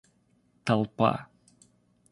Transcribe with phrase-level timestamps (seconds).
[0.65, 1.11] толпа